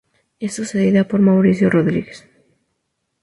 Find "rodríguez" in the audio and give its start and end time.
1.69-2.27